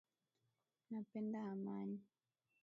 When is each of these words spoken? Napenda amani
Napenda 0.91 1.39
amani 1.53 1.99